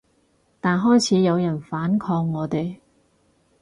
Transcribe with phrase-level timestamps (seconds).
[0.59, 2.79] 但開始有人反抗我哋